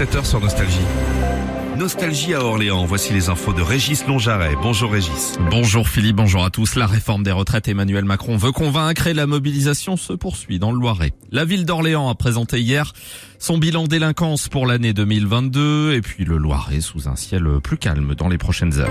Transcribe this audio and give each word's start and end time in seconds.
7h 0.00 0.24
sur 0.24 0.40
Nostalgie. 0.40 0.78
Nostalgie 1.76 2.32
à 2.32 2.42
Orléans. 2.42 2.86
Voici 2.86 3.12
les 3.12 3.28
infos 3.28 3.52
de 3.52 3.60
Régis 3.60 4.06
Longjaret. 4.06 4.54
Bonjour 4.62 4.90
Régis. 4.90 5.34
Bonjour 5.50 5.90
Philippe, 5.90 6.16
bonjour 6.16 6.42
à 6.42 6.48
tous. 6.48 6.74
La 6.74 6.86
réforme 6.86 7.22
des 7.22 7.32
retraites, 7.32 7.68
Emmanuel 7.68 8.06
Macron 8.06 8.38
veut 8.38 8.50
convaincre 8.50 9.08
et 9.08 9.12
la 9.12 9.26
mobilisation 9.26 9.98
se 9.98 10.14
poursuit 10.14 10.58
dans 10.58 10.72
le 10.72 10.78
Loiret. 10.78 11.12
La 11.32 11.44
ville 11.44 11.66
d'Orléans 11.66 12.08
a 12.08 12.14
présenté 12.14 12.62
hier 12.62 12.94
son 13.38 13.58
bilan 13.58 13.84
délinquance 13.84 14.48
pour 14.48 14.66
l'année 14.66 14.94
2022 14.94 15.92
et 15.92 16.00
puis 16.00 16.24
le 16.24 16.38
Loiret 16.38 16.80
sous 16.80 17.06
un 17.06 17.16
ciel 17.16 17.46
plus 17.62 17.76
calme 17.76 18.14
dans 18.14 18.30
les 18.30 18.38
prochaines 18.38 18.78
heures. 18.78 18.88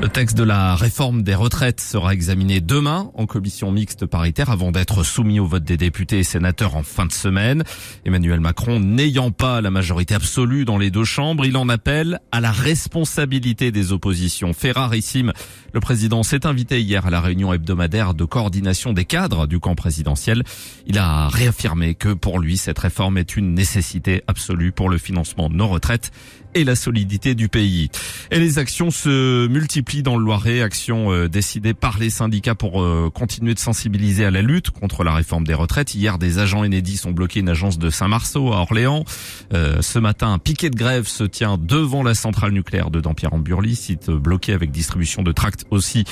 Le 0.00 0.08
texte 0.08 0.36
de 0.36 0.44
la 0.44 0.76
réforme 0.76 1.24
des 1.24 1.34
retraites 1.34 1.80
sera 1.80 2.14
examiné 2.14 2.60
demain 2.60 3.10
en 3.14 3.26
commission 3.26 3.72
mixte 3.72 4.06
paritaire 4.06 4.48
avant 4.48 4.70
d'être 4.70 5.02
soumis 5.02 5.40
au 5.40 5.46
vote 5.46 5.64
des 5.64 5.76
députés 5.76 6.20
et 6.20 6.22
sénateurs 6.22 6.76
en 6.76 6.84
fin 6.84 7.04
de 7.04 7.12
semaine. 7.12 7.64
Emmanuel 8.04 8.38
Macron 8.38 8.78
n'ayant 8.78 9.32
pas 9.32 9.60
la 9.60 9.72
majorité 9.72 10.14
absolue 10.14 10.64
dans 10.64 10.78
les 10.78 10.92
deux 10.92 11.04
chambres, 11.04 11.44
il 11.44 11.56
en 11.56 11.68
appelle 11.68 12.20
à 12.30 12.40
la 12.40 12.52
responsabilité 12.52 13.72
des 13.72 13.92
oppositions. 13.92 14.52
Fait 14.52 14.70
rarissime, 14.70 15.32
le 15.74 15.80
président 15.80 16.22
s'est 16.22 16.46
invité 16.46 16.80
hier 16.80 17.04
à 17.04 17.10
la 17.10 17.20
réunion 17.20 17.52
hebdomadaire 17.52 18.14
de 18.14 18.24
coordination 18.24 18.92
des 18.92 19.04
cadres 19.04 19.48
du 19.48 19.58
camp 19.58 19.74
présidentiel. 19.74 20.44
Il 20.86 20.98
a 20.98 21.28
réaffirmé 21.28 21.96
que 21.96 22.12
pour 22.12 22.38
lui, 22.38 22.56
cette 22.56 22.78
réforme 22.78 23.18
est 23.18 23.36
une 23.36 23.52
nécessité 23.52 24.22
absolue 24.28 24.70
pour 24.70 24.90
le 24.90 24.98
financement 24.98 25.48
de 25.48 25.56
nos 25.56 25.66
retraites 25.66 26.12
et 26.58 26.64
la 26.64 26.74
solidité 26.74 27.34
du 27.34 27.48
pays. 27.48 27.88
Et 28.30 28.38
les 28.38 28.58
actions 28.58 28.90
se 28.90 29.46
multiplient 29.46 30.02
dans 30.02 30.16
le 30.16 30.24
Loiret, 30.24 30.60
actions 30.60 31.12
euh, 31.12 31.28
décidées 31.28 31.74
par 31.74 31.98
les 31.98 32.10
syndicats 32.10 32.54
pour 32.54 32.82
euh, 32.82 33.10
continuer 33.12 33.54
de 33.54 33.58
sensibiliser 33.58 34.24
à 34.24 34.30
la 34.30 34.42
lutte 34.42 34.70
contre 34.70 35.04
la 35.04 35.14
réforme 35.14 35.46
des 35.46 35.54
retraites. 35.54 35.94
Hier, 35.94 36.18
des 36.18 36.38
agents 36.38 36.64
Enedis 36.64 37.02
ont 37.06 37.12
bloqué 37.12 37.40
une 37.40 37.48
agence 37.48 37.78
de 37.78 37.90
Saint-Marceau 37.90 38.52
à 38.52 38.56
Orléans. 38.56 39.04
Euh, 39.54 39.80
ce 39.80 39.98
matin, 39.98 40.32
un 40.32 40.38
piquet 40.38 40.70
de 40.70 40.76
grève 40.76 41.06
se 41.06 41.24
tient 41.24 41.58
devant 41.58 42.02
la 42.02 42.14
centrale 42.14 42.52
nucléaire 42.52 42.90
de 42.90 43.00
Dampierre-en-Burly, 43.00 43.76
site 43.76 44.10
bloqué 44.10 44.52
avec 44.52 44.70
distribution 44.70 45.22
de 45.22 45.32
tracts 45.32 45.64
aussi 45.70 46.04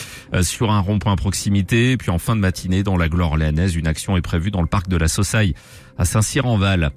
sur 0.43 0.71
un 0.71 0.81
rond-point 0.81 1.13
à 1.13 1.17
proximité. 1.17 1.97
puis 1.97 2.11
en 2.11 2.19
fin 2.19 2.37
de 2.37 2.41
matinée, 2.41 2.83
dans 2.83 2.97
la 2.97 3.09
gloire 3.09 3.31
orléanaise, 3.31 3.75
une 3.75 3.87
action 3.87 4.17
est 4.17 4.23
prévue 4.23 4.51
dans 4.51 4.63
le 4.63 4.67
parc 4.69 4.89
de 4.89 4.97
la 4.97 5.09
Saussaille 5.09 5.55
à 5.99 6.05
Saint-Cyr-en-Val. 6.05 6.91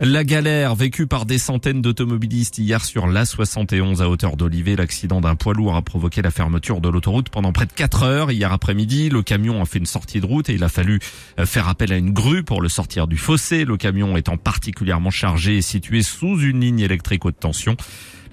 La 0.00 0.24
galère 0.24 0.74
vécue 0.74 1.06
par 1.06 1.24
des 1.24 1.38
centaines 1.38 1.80
d'automobilistes 1.80 2.58
hier 2.58 2.84
sur 2.84 3.06
l'A71 3.06 4.02
à 4.02 4.08
hauteur 4.08 4.36
d'Olivet. 4.36 4.76
L'accident 4.76 5.20
d'un 5.20 5.34
poids 5.34 5.54
lourd 5.54 5.74
a 5.74 5.82
provoqué 5.82 6.20
la 6.22 6.30
fermeture 6.30 6.80
de 6.80 6.88
l'autoroute 6.88 7.30
pendant 7.30 7.52
près 7.52 7.66
de 7.66 7.72
4 7.72 8.02
heures. 8.02 8.30
Hier 8.30 8.52
après-midi, 8.52 9.08
le 9.08 9.22
camion 9.22 9.62
a 9.62 9.64
fait 9.64 9.78
une 9.78 9.86
sortie 9.86 10.20
de 10.20 10.26
route 10.26 10.50
et 10.50 10.54
il 10.54 10.64
a 10.64 10.68
fallu 10.68 11.00
euh, 11.38 11.46
faire 11.46 11.68
appel 11.68 11.92
à 11.92 11.96
une 11.96 12.12
grue 12.12 12.42
pour 12.42 12.60
le 12.60 12.68
sortir 12.68 13.06
du 13.06 13.16
fossé. 13.16 13.64
Le 13.64 13.76
camion 13.76 14.16
étant 14.16 14.36
particulièrement 14.36 15.10
chargé 15.10 15.56
et 15.56 15.62
situé 15.62 16.02
sous 16.02 16.38
une 16.40 16.60
ligne 16.60 16.80
électrique 16.80 17.24
haute 17.24 17.40
tension. 17.40 17.76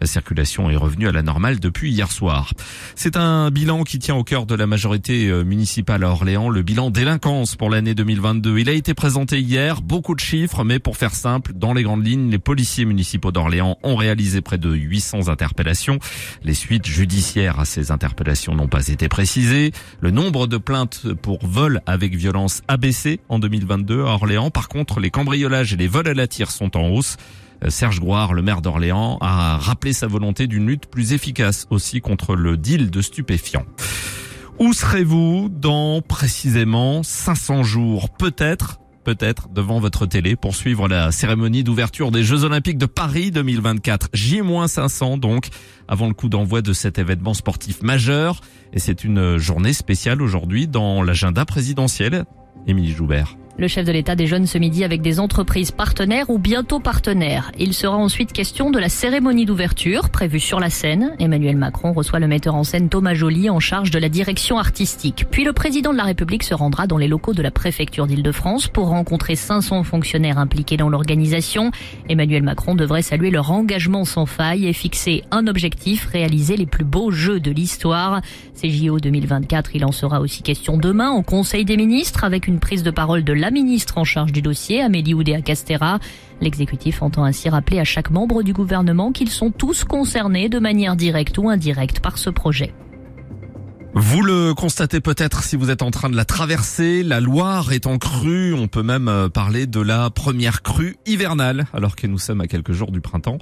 La 0.03 0.07
circulation 0.07 0.69
est 0.69 0.75
revenue 0.75 1.07
à 1.07 1.13
la 1.13 1.21
normale 1.21 1.61
depuis 1.61 1.89
hier 1.89 2.11
soir. 2.11 2.51
C'est 2.93 3.15
un 3.15 3.49
bilan 3.51 3.85
qui 3.85 3.99
tient 3.99 4.15
au 4.15 4.25
cœur 4.25 4.45
de 4.45 4.53
la 4.53 4.67
majorité 4.67 5.29
euh, 5.29 5.45
municipale 5.45 6.03
à 6.03 6.09
Orléans, 6.09 6.49
le 6.49 6.61
bilan 6.61 6.89
délinquance 6.89 7.55
pour 7.55 7.69
l'année 7.69 7.95
2022. 7.95 8.57
Il 8.57 8.67
a 8.67 8.73
été 8.73 8.93
présenté 8.93 9.39
hier, 9.39 9.81
beaucoup 9.81 10.13
de 10.13 10.19
chiffres, 10.19 10.65
mais 10.65 10.79
pour 10.79 10.97
faire 10.97 11.15
simple, 11.15 11.53
dans 11.53 11.71
les 11.71 11.83
grandes 11.83 12.05
lignes, 12.05 12.29
les 12.29 12.37
policiers 12.37 12.83
municipaux 12.83 13.31
d'Orléans 13.31 13.77
ont 13.81 13.95
réalisé 13.95 14.41
près 14.41 14.57
de 14.57 14.73
800 14.73 15.29
interpellations. 15.29 15.99
Les 16.43 16.53
suites 16.53 16.85
judiciaires 16.85 17.61
à 17.61 17.63
ces 17.63 17.89
interpellations 17.89 18.55
n'ont 18.55 18.67
pas 18.67 18.89
été 18.89 19.07
précisées. 19.07 19.71
Le 20.01 20.11
nombre 20.11 20.47
de 20.47 20.57
plaintes 20.57 21.13
pour 21.21 21.47
vol 21.47 21.79
avec 21.85 22.13
violence 22.13 22.61
a 22.67 22.75
baissé 22.75 23.21
en 23.29 23.39
2022 23.39 24.01
à 24.01 24.07
Orléans. 24.07 24.51
Par 24.51 24.67
contre, 24.67 24.99
les 24.99 25.11
cambriolages 25.11 25.71
et 25.71 25.77
les 25.77 25.87
vols 25.87 26.09
à 26.09 26.13
la 26.13 26.27
tire 26.27 26.51
sont 26.51 26.75
en 26.75 26.89
hausse. 26.89 27.15
Euh, 27.63 27.69
Serge 27.69 27.99
Grouard, 27.99 28.33
le 28.33 28.41
maire 28.41 28.61
d'Orléans, 28.61 29.17
a 29.21 29.57
rappelé 29.57 29.93
sa 29.93 30.07
volonté 30.07 30.47
d'une 30.47 30.67
lutte 30.67 30.87
plus 30.87 31.13
efficace 31.13 31.67
aussi 31.69 32.01
contre 32.01 32.35
le 32.35 32.57
deal 32.57 32.89
de 32.89 33.01
stupéfiants. 33.01 33.65
Où 34.59 34.73
serez-vous 34.73 35.49
dans 35.49 36.01
précisément 36.01 37.03
500 37.03 37.63
jours? 37.63 38.09
Peut-être 38.09 38.79
peut-être 39.03 39.49
devant 39.49 39.79
votre 39.79 40.05
télé 40.05 40.35
pour 40.35 40.55
suivre 40.55 40.87
la 40.87 41.11
cérémonie 41.11 41.63
d'ouverture 41.63 42.11
des 42.11 42.23
Jeux 42.23 42.43
Olympiques 42.43 42.77
de 42.77 42.85
Paris 42.85 43.31
2024. 43.31 44.09
J-500 44.13 45.19
donc, 45.19 45.49
avant 45.87 46.07
le 46.07 46.13
coup 46.13 46.29
d'envoi 46.29 46.61
de 46.61 46.73
cet 46.73 46.97
événement 46.97 47.33
sportif 47.33 47.81
majeur. 47.81 48.41
Et 48.71 48.79
c'est 48.79 49.03
une 49.03 49.37
journée 49.37 49.73
spéciale 49.73 50.21
aujourd'hui 50.21 50.67
dans 50.67 51.03
l'agenda 51.03 51.45
présidentiel. 51.45 52.25
Émilie 52.65 52.93
Joubert. 52.93 53.35
Le 53.55 53.67
chef 53.67 53.85
de 53.85 53.91
l'État 53.91 54.15
déjeune 54.15 54.47
ce 54.47 54.57
midi 54.57 54.83
avec 54.83 55.03
des 55.03 55.19
entreprises 55.19 55.69
partenaires 55.69 56.31
ou 56.31 56.39
bientôt 56.39 56.79
partenaires. 56.79 57.51
Il 57.59 57.75
sera 57.75 57.95
ensuite 57.95 58.33
question 58.33 58.71
de 58.71 58.79
la 58.79 58.89
cérémonie 58.89 59.45
d'ouverture 59.45 60.09
prévue 60.09 60.39
sur 60.39 60.59
la 60.59 60.71
scène. 60.71 61.15
Emmanuel 61.19 61.55
Macron 61.55 61.93
reçoit 61.93 62.19
le 62.19 62.27
metteur 62.27 62.55
en 62.55 62.63
scène 62.63 62.89
Thomas 62.89 63.13
Joly 63.13 63.51
en 63.51 63.59
charge 63.59 63.91
de 63.91 63.99
la 63.99 64.09
direction 64.09 64.57
artistique. 64.57 65.27
Puis 65.29 65.43
le 65.43 65.53
président 65.53 65.91
de 65.91 65.97
la 65.97 66.03
République 66.03 66.41
se 66.41 66.55
rendra 66.55 66.87
dans 66.87 66.97
les 66.97 67.07
locaux 67.07 67.33
de 67.33 67.43
la 67.43 67.51
préfecture 67.51 68.07
d'Île-de-France 68.07 68.69
pour 68.69 68.87
rencontrer 68.87 69.35
500 69.35 69.83
fonctionnaires 69.83 70.39
impliqués 70.39 70.77
dans 70.77 70.89
l'organisation. 70.89 71.69
Emmanuel 72.09 72.41
Macron 72.41 72.73
devrait 72.73 73.03
saluer 73.03 73.29
leur 73.29 73.51
engagement 73.51 74.03
sans 74.03 74.25
faille 74.25 74.65
et 74.65 74.73
fixer 74.73 75.25
un 75.29 75.45
objectif, 75.45 76.07
réaliser 76.07 76.57
les 76.57 76.65
plus 76.65 76.85
beaux 76.85 77.11
jeux 77.11 77.39
de 77.39 77.51
l'histoire. 77.51 78.21
Ces 78.55 78.71
JO 78.71 78.97
2024, 78.97 79.75
il 79.75 79.85
en 79.85 79.91
sera 79.91 80.21
aussi 80.21 80.41
question 80.41 80.77
demain 80.77 81.11
au 81.11 81.21
Conseil 81.21 81.65
des 81.65 81.77
ministres 81.77 82.23
avec 82.23 82.47
une 82.47 82.59
prise 82.59 82.81
de 82.81 82.89
parole 82.89 83.23
de 83.23 83.42
la 83.43 83.51
ministre 83.51 83.97
en 83.97 84.05
charge 84.05 84.31
du 84.31 84.41
dossier, 84.41 84.81
Amélie 84.81 85.13
Oudéa-Castera. 85.13 85.99
L'exécutif 86.39 87.01
entend 87.01 87.25
ainsi 87.25 87.49
rappeler 87.49 87.77
à 87.77 87.83
chaque 87.83 88.09
membre 88.09 88.41
du 88.41 88.53
gouvernement 88.53 89.11
qu'ils 89.11 89.29
sont 89.29 89.51
tous 89.51 89.83
concernés 89.83 90.47
de 90.47 90.59
manière 90.59 90.95
directe 90.95 91.37
ou 91.37 91.49
indirecte 91.49 91.99
par 91.99 92.17
ce 92.17 92.29
projet. 92.29 92.73
Vous 93.95 94.23
le 94.23 94.55
constatez 94.55 95.01
peut-être 95.01 95.43
si 95.43 95.55
vous 95.55 95.69
êtes 95.69 95.83
en 95.83 95.91
train 95.91 96.09
de 96.09 96.15
la 96.15 96.25
traverser, 96.25 97.03
la 97.03 97.19
Loire 97.19 97.71
est 97.73 97.85
en 97.85 97.99
crue, 97.99 98.55
on 98.55 98.67
peut 98.67 98.81
même 98.81 99.07
euh, 99.07 99.29
parler 99.29 99.67
de 99.67 99.79
la 99.79 100.09
première 100.09 100.63
crue 100.63 100.97
hivernale 101.05 101.67
alors 101.73 101.95
que 101.95 102.07
nous 102.07 102.17
sommes 102.17 102.41
à 102.41 102.47
quelques 102.47 102.71
jours 102.71 102.91
du 102.91 103.01
printemps. 103.01 103.37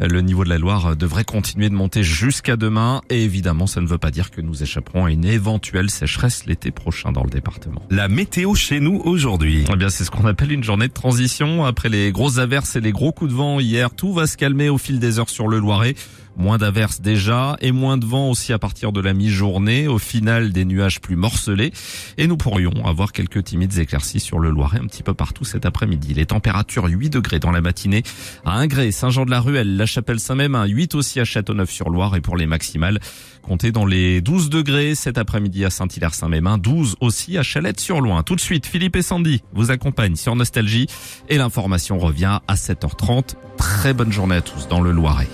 Euh, 0.00 0.06
le 0.06 0.20
niveau 0.20 0.44
de 0.44 0.48
la 0.48 0.58
Loire 0.58 0.94
devrait 0.94 1.24
continuer 1.24 1.68
de 1.70 1.74
monter 1.74 2.04
jusqu'à 2.04 2.54
demain 2.56 3.00
et 3.10 3.24
évidemment 3.24 3.66
ça 3.66 3.80
ne 3.80 3.88
veut 3.88 3.98
pas 3.98 4.12
dire 4.12 4.30
que 4.30 4.40
nous 4.40 4.62
échapperons 4.62 5.06
à 5.06 5.10
une 5.10 5.24
éventuelle 5.24 5.90
sécheresse 5.90 6.46
l'été 6.46 6.70
prochain 6.70 7.10
dans 7.10 7.24
le 7.24 7.30
département. 7.30 7.82
La 7.90 8.06
météo 8.06 8.54
chez 8.54 8.78
nous 8.78 9.02
aujourd'hui. 9.04 9.64
Eh 9.72 9.76
bien 9.76 9.88
c'est 9.88 10.04
ce 10.04 10.12
qu'on 10.12 10.26
appelle 10.26 10.52
une 10.52 10.62
journée 10.62 10.86
de 10.86 10.92
transition 10.92 11.64
après 11.64 11.88
les 11.88 12.12
grosses 12.12 12.38
averses 12.38 12.76
et 12.76 12.80
les 12.80 12.92
gros 12.92 13.10
coups 13.10 13.32
de 13.32 13.36
vent 13.36 13.58
hier, 13.58 13.90
tout 13.90 14.12
va 14.12 14.28
se 14.28 14.36
calmer 14.36 14.68
au 14.68 14.78
fil 14.78 15.00
des 15.00 15.18
heures 15.18 15.30
sur 15.30 15.48
le 15.48 15.58
Loiret. 15.58 15.96
Moins 16.36 16.58
d'averses 16.58 17.00
déjà 17.00 17.56
et 17.60 17.72
moins 17.72 17.96
de 17.96 18.04
vent 18.04 18.30
aussi 18.30 18.52
à 18.52 18.58
partir 18.58 18.92
de 18.92 19.00
la 19.00 19.14
mi-journée. 19.14 19.88
Au 19.88 19.98
final, 19.98 20.52
des 20.52 20.64
nuages 20.64 21.00
plus 21.00 21.16
morcelés 21.16 21.72
et 22.18 22.26
nous 22.26 22.36
pourrions 22.36 22.84
avoir 22.84 23.12
quelques 23.12 23.44
timides 23.44 23.78
éclaircies 23.78 24.20
sur 24.20 24.38
le 24.38 24.50
Loiret 24.50 24.78
un 24.78 24.86
petit 24.86 25.02
peu 25.02 25.14
partout 25.14 25.44
cet 25.44 25.64
après-midi. 25.64 26.14
Les 26.14 26.26
températures 26.26 26.84
8 26.86 27.10
degrés 27.10 27.38
dans 27.38 27.50
la 27.50 27.60
matinée 27.60 28.02
à 28.44 28.58
Ingré, 28.58 28.92
Saint-Jean-de-la-Ruelle, 28.92 29.76
La 29.76 29.86
Chapelle-Saint-Même, 29.86 30.62
8 30.66 30.94
aussi 30.94 31.20
à 31.20 31.24
Châteauneuf-sur-Loire 31.24 32.16
et 32.16 32.20
pour 32.20 32.36
les 32.36 32.46
maximales, 32.46 33.00
comptez 33.42 33.72
dans 33.72 33.86
les 33.86 34.20
12 34.20 34.50
degrés 34.50 34.94
cet 34.94 35.18
après-midi 35.18 35.64
à 35.64 35.70
Saint-Hilaire-Saint-Mémin, 35.70 36.58
12 36.58 36.96
aussi 37.00 37.38
à 37.38 37.42
Chalette-sur-Loing. 37.42 38.22
Tout 38.22 38.36
de 38.36 38.40
suite, 38.40 38.66
Philippe 38.66 38.96
et 38.96 39.02
Sandy 39.02 39.42
vous 39.54 39.70
accompagnent 39.70 40.16
sur 40.16 40.36
Nostalgie 40.36 40.86
et 41.28 41.38
l'information 41.38 41.98
revient 41.98 42.40
à 42.46 42.54
7h30. 42.54 43.34
Très 43.56 43.94
bonne 43.94 44.12
journée 44.12 44.36
à 44.36 44.42
tous 44.42 44.68
dans 44.68 44.80
le 44.80 44.92
Loiret. 44.92 45.28